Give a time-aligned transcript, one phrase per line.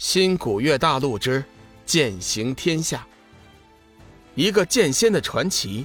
[0.00, 1.44] 新古月大陆之
[1.84, 3.06] 剑行天下，
[4.34, 5.84] 一个剑仙的传奇，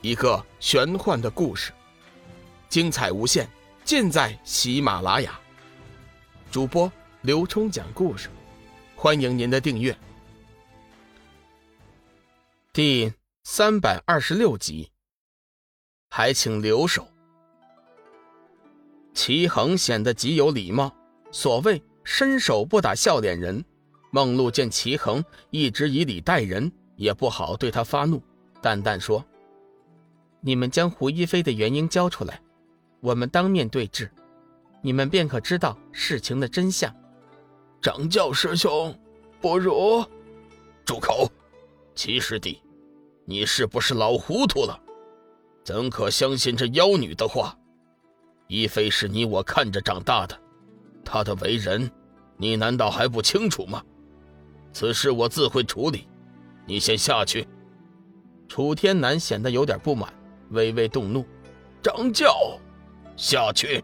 [0.00, 1.72] 一个玄幻的故事，
[2.68, 3.50] 精彩无限，
[3.84, 5.36] 尽在喜马拉雅。
[6.52, 6.90] 主播
[7.22, 8.28] 刘冲讲故事，
[8.94, 9.98] 欢迎您的订阅。
[12.72, 13.12] 第
[13.42, 14.88] 三百二十六集，
[16.10, 17.08] 还请留守。
[19.14, 20.94] 齐恒显得极有礼貌，
[21.32, 21.82] 所谓。
[22.10, 23.62] 伸手不打笑脸人，
[24.10, 28.20] 梦露见齐衡一直以礼待人，也不好对他发怒，
[28.62, 29.22] 淡淡说
[30.40, 32.40] ：“你们将胡一菲的原因交出来，
[33.00, 34.10] 我们当面对质，
[34.80, 36.92] 你们便可知道事情的真相。”
[37.82, 38.98] 掌教师兄，
[39.38, 40.02] 不如
[40.86, 41.30] 住口！
[41.94, 42.62] 齐师弟，
[43.26, 44.80] 你是不是老糊涂了？
[45.62, 47.54] 怎可相信这妖女的话？
[48.46, 50.40] 一菲是你我看着长大的，
[51.04, 51.88] 她的为人。
[52.38, 53.82] 你难道还不清楚吗？
[54.72, 56.06] 此事我自会处理，
[56.64, 57.46] 你先下去。
[58.46, 60.12] 楚天南显得有点不满，
[60.50, 61.26] 微微动怒
[61.82, 62.58] ：“掌教，
[63.16, 63.82] 下去！”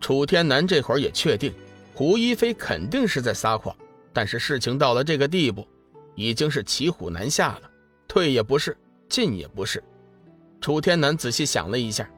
[0.00, 1.52] 楚天南这会儿也确定，
[1.94, 3.74] 胡一菲肯定是在撒谎，
[4.12, 5.66] 但是事情到了这个地步，
[6.14, 7.70] 已经是骑虎难下了，
[8.06, 8.76] 退也不是，
[9.08, 9.82] 进也不是。
[10.60, 12.08] 楚天南仔细想了一下，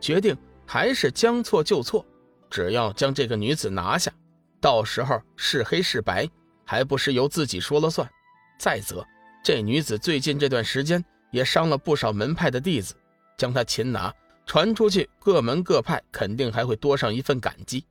[0.00, 2.04] 决定还是将错就错，
[2.48, 4.12] 只要将这个女子拿下。
[4.60, 6.28] 到时候是黑是白，
[6.64, 8.08] 还不是由自己说了算。
[8.58, 9.06] 再则，
[9.42, 12.94] 这女子最近这段时间也伤了不少门派的弟子，
[13.38, 17.84] 将她擒拿传出去，各门各派肯定还会多上一份感激。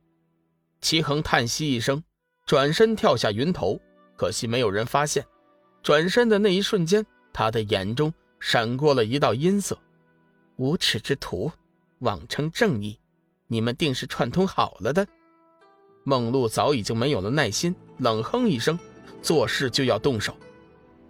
[0.80, 2.02] 齐衡叹息一声，
[2.46, 3.80] 转身跳下云头，
[4.16, 5.26] 可惜没有人发现。
[5.82, 9.76] 转身的那一瞬间，他的眼中闪过了一道阴色。
[10.56, 11.50] 无耻之徒，
[12.00, 12.98] 妄称正义，
[13.46, 15.06] 你们定是串通好了的。
[16.04, 18.78] 梦露早已经没有了耐心，冷哼一声，
[19.20, 20.34] 做事就要动手。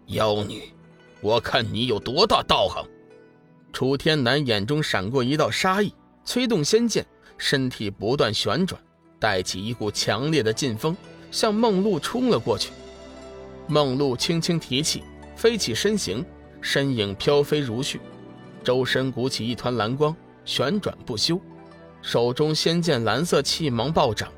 [0.06, 0.72] 妖女，
[1.20, 2.84] 我看你有多大道行！
[3.72, 7.06] 楚天南眼中闪过一道杀意，催动仙剑，
[7.38, 8.80] 身体不断旋转，
[9.20, 10.96] 带起一股强烈的劲风，
[11.30, 12.70] 向梦露冲了过去。
[13.68, 15.04] 梦露轻轻提起，
[15.36, 16.24] 飞起身形，
[16.60, 18.00] 身影飘飞如絮，
[18.64, 20.14] 周身鼓起一团蓝光，
[20.44, 21.40] 旋转不休，
[22.02, 24.28] 手中仙剑蓝色气芒暴涨。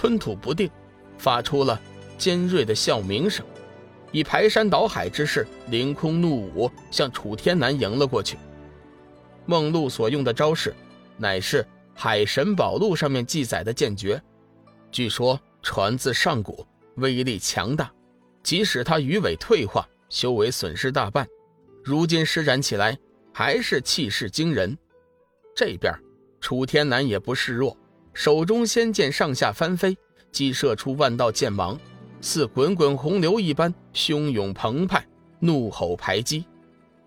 [0.00, 0.70] 吞吐不定，
[1.18, 1.78] 发出了
[2.16, 3.44] 尖锐的笑鸣声，
[4.12, 8.38] 以排山倒海之势凌空怒舞，向楚天南迎了过去。
[9.44, 10.74] 梦露所用的招式，
[11.18, 11.62] 乃是
[11.94, 14.18] 《海神宝录》上面记载的剑诀，
[14.90, 17.92] 据说传自上古，威力强大，
[18.42, 21.28] 即使他鱼尾退化，修为损失大半，
[21.84, 22.98] 如今施展起来
[23.34, 24.74] 还是气势惊人。
[25.54, 25.92] 这边，
[26.40, 27.76] 楚天南也不示弱。
[28.12, 29.96] 手中仙剑上下翻飞，
[30.32, 31.78] 激射出万道剑芒，
[32.20, 35.04] 似滚滚洪流一般汹涌澎湃，
[35.38, 36.44] 怒吼排击。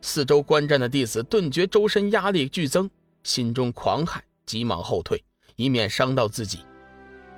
[0.01, 2.89] 四周观战的弟子顿觉周身压力剧增，
[3.23, 5.23] 心中狂喊，急忙后退，
[5.55, 6.59] 以免伤到自己。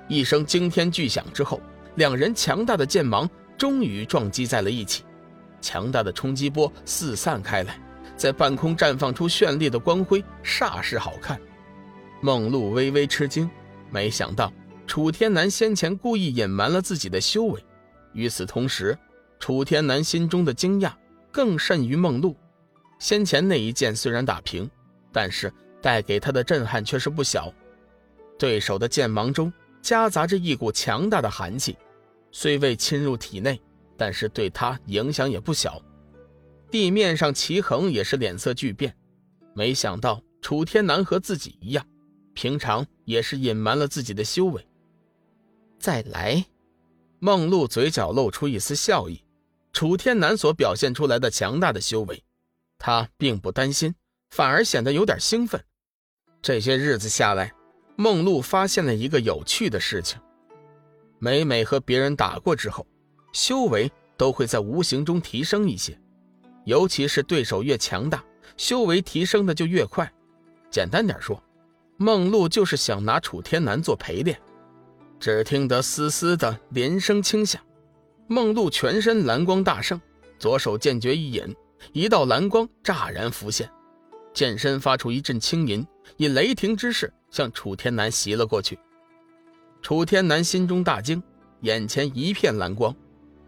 [0.08, 1.60] 一声惊天巨响之后，
[1.96, 3.28] 两人强大的剑芒
[3.58, 5.04] 终于撞击在了一起，
[5.60, 7.78] 强大的冲击波四散开来，
[8.16, 11.40] 在半空绽放出绚丽的光辉，煞是好看。
[12.20, 13.48] 梦露微微吃惊，
[13.90, 14.52] 没想到
[14.86, 17.64] 楚天南先前故意隐瞒了自己的修为。
[18.12, 18.98] 与此同时，
[19.38, 20.92] 楚天南心中的惊讶
[21.30, 22.34] 更甚于梦露。
[22.98, 24.68] 先前那一剑虽然打平，
[25.12, 27.52] 但是带给他的震撼却是不小。
[28.38, 31.76] 对手的剑芒中夹杂着一股强大的寒气，
[32.32, 33.60] 虽未侵入体内，
[33.96, 35.80] 但是对他影响也不小。
[36.70, 38.94] 地面上，齐衡也是脸色巨变，
[39.54, 41.86] 没想到楚天南和自己一样。
[42.36, 44.64] 平常也是隐瞒了自己的修为。
[45.78, 46.44] 再来，
[47.18, 49.22] 梦露嘴角露出一丝笑意。
[49.72, 52.22] 楚天南所表现出来的强大的修为，
[52.78, 53.94] 他并不担心，
[54.30, 55.62] 反而显得有点兴奋。
[56.42, 57.52] 这些日子下来，
[57.96, 60.20] 梦露发现了一个有趣的事情：
[61.18, 62.86] 每每和别人打过之后，
[63.32, 65.98] 修为都会在无形中提升一些，
[66.66, 68.22] 尤其是对手越强大，
[68.58, 70.10] 修为提升的就越快。
[70.70, 71.42] 简单点说。
[71.98, 74.38] 梦露就是想拿楚天南做陪练，
[75.18, 77.60] 只听得嘶嘶的连声轻响，
[78.26, 79.98] 梦露全身蓝光大盛，
[80.38, 81.56] 左手剑诀一引，
[81.92, 83.70] 一道蓝光乍然浮现，
[84.34, 85.86] 剑身发出一阵轻吟，
[86.18, 88.78] 以雷霆之势向楚天南袭了过去。
[89.80, 91.22] 楚天南心中大惊，
[91.62, 92.94] 眼前一片蓝光，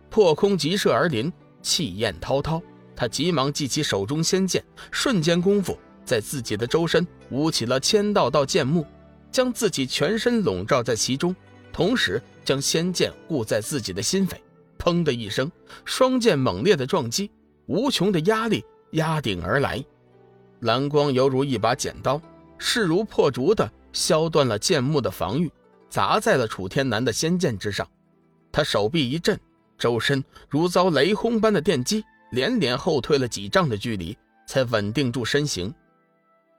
[0.09, 1.31] 破空急射而临，
[1.61, 2.63] 气焰滔滔，
[2.97, 5.79] 他急忙记起手中仙剑，瞬间功夫。
[6.09, 8.87] 在自己的周身舞起了千道道剑幕，
[9.31, 11.37] 将自己全身笼罩在其中，
[11.71, 14.37] 同时将仙剑护在自己的心扉，
[14.79, 15.53] 砰的一声，
[15.85, 17.31] 双剑猛烈的撞击，
[17.67, 19.85] 无穷的压力压顶而来，
[20.61, 22.19] 蓝光犹如一把剪刀，
[22.57, 25.53] 势如破竹的削断了剑幕的防御，
[25.91, 27.87] 砸在了楚天南的仙剑之上。
[28.51, 29.39] 他手臂一震，
[29.77, 32.03] 周身如遭雷轰般的电击，
[32.33, 34.17] 连连后退了几丈的距离，
[34.47, 35.71] 才稳定住身形。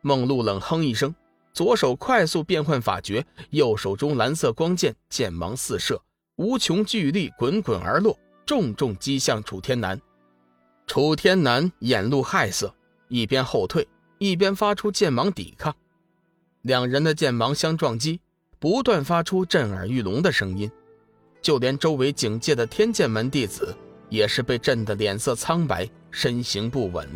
[0.01, 1.13] 梦露冷哼一声，
[1.53, 6.01] 左手快速变换法诀，右手中蓝色光剑剑芒四射，
[6.37, 9.99] 无穷巨力滚滚而落，重重击向楚天南。
[10.87, 12.73] 楚天南眼露骇色，
[13.09, 13.87] 一边后退，
[14.17, 15.75] 一边发出剑芒抵抗。
[16.63, 18.19] 两人的剑芒相撞击，
[18.57, 20.69] 不断发出震耳欲聋的声音。
[21.41, 23.73] 就连周围警戒的天剑门弟子，
[24.09, 27.07] 也是被震得脸色苍白，身形不稳。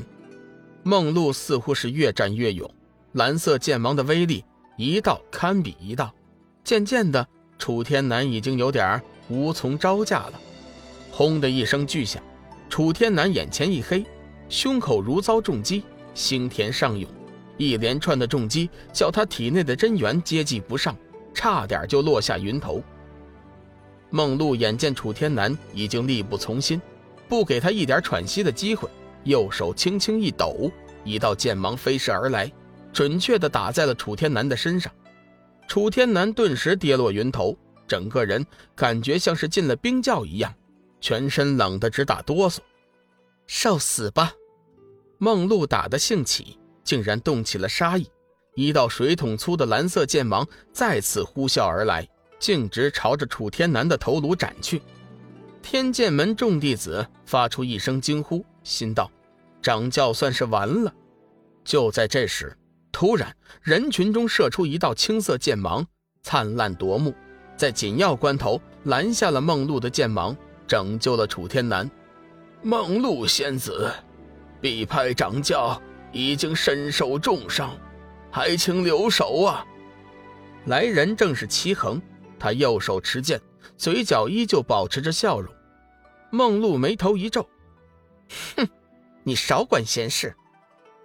[0.84, 2.70] 梦露似乎是越战越勇，
[3.14, 4.44] 蓝色剑芒的威力
[4.78, 6.14] 一道堪比一道。
[6.64, 7.26] 渐渐的，
[7.58, 10.34] 楚天南已经有点无从招架了。
[11.12, 12.22] 轰的一声巨响，
[12.70, 14.06] 楚天南眼前一黑，
[14.50, 15.84] 胸口如遭重击，
[16.14, 17.10] 心田上涌，
[17.58, 20.96] 一连串的重击叫他体内的真元接济不上，
[21.34, 22.84] 差点就落下云头。
[24.10, 26.82] 梦露眼见楚天南已经力不从心，
[27.28, 28.90] 不给他一点喘息的机会，
[29.24, 30.72] 右手轻轻一抖，
[31.04, 32.52] 一道剑芒飞射而来，
[32.92, 34.92] 准确地打在了楚天南的身上。
[35.68, 40.54] 楚天南顿时跌落云头，整个人感觉像是进了冰窖一样，
[41.00, 42.58] 全身冷得直打哆嗦。
[43.48, 44.34] 受死吧！
[45.18, 48.10] 梦露打得兴起，竟然动起了杀意，
[48.56, 52.08] 一道水桶粗的蓝色剑芒再次呼啸而来。
[52.40, 54.82] 径直朝着楚天南的头颅斩去，
[55.62, 59.12] 天剑门众弟子发出一声惊呼，心道
[59.62, 60.94] ：“掌教算是完了。”
[61.64, 62.58] 就在这时，
[62.92, 65.86] 突然人群中射出一道青色剑芒，
[66.22, 67.14] 灿烂夺目，
[67.56, 70.36] 在紧要关头拦下了梦露的剑芒，
[70.68, 71.90] 拯救了楚天南。
[72.62, 73.92] 梦露仙子，
[74.62, 75.82] 必派掌教
[76.12, 77.78] 已经身受重伤，
[78.32, 79.66] 还请留守啊！
[80.66, 82.02] 来人正是齐恒。
[82.40, 83.40] 他右手持剑，
[83.78, 85.54] 嘴角依旧保持着笑容。
[86.30, 87.48] 梦露眉头一皱
[88.56, 88.68] ：“哼，
[89.24, 90.36] 你少管闲事！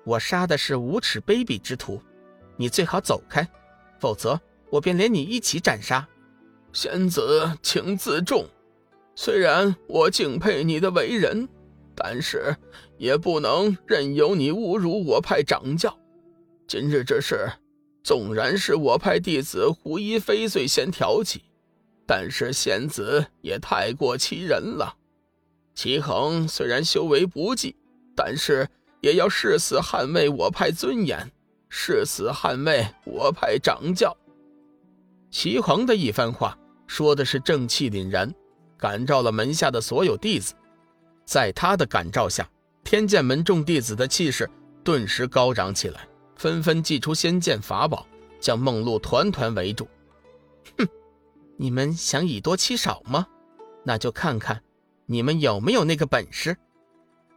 [0.05, 2.01] 我杀的是无耻卑鄙之徒，
[2.57, 3.47] 你最好走开，
[3.99, 4.41] 否则
[4.71, 6.07] 我便连你一起斩杀。”
[6.73, 8.47] 仙子，请自重。
[9.15, 11.49] 虽然我敬佩你的为人，
[11.95, 12.57] 但是
[12.97, 15.99] 也不能任由你侮辱我派掌教。
[16.67, 17.51] 今日这事。
[18.05, 21.43] 纵然是我派弟子胡一飞最先挑起，
[22.07, 24.97] 但是仙子也太过欺人了。
[25.79, 27.77] 齐恒虽然修为不济，
[28.17, 28.69] 但是
[29.01, 31.31] 也要誓死捍卫我派尊严，
[31.69, 34.13] 誓死捍卫我派掌教。
[35.31, 36.59] 齐恒的一番话
[36.89, 38.29] 说的是正气凛然，
[38.77, 40.53] 感召了门下的所有弟子。
[41.25, 42.51] 在他的感召下，
[42.83, 44.51] 天剑门众弟子的气势
[44.83, 46.09] 顿时高涨起来。
[46.35, 48.05] 纷纷祭出仙剑法宝，
[48.41, 49.87] 将梦露团团围住。
[50.77, 50.89] 哼，
[51.57, 53.25] 你们想以多欺少吗？
[53.85, 54.61] 那就看看
[55.11, 56.55] 你们有没有那个本事。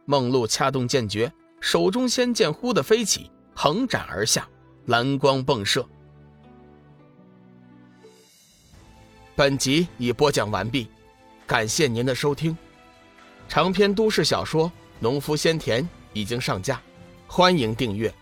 [0.04, 4.46] 梦露掐动剑诀，手中仙剑忽地飞起，横斩而下，
[4.86, 5.82] 蓝光迸射。
[9.34, 10.86] 本集已播讲完毕，
[11.46, 12.54] 感谢您的收听。
[13.48, 14.68] 长篇都市小说
[15.00, 16.78] 《农夫先田》已经上架，
[17.26, 18.12] 欢迎订阅。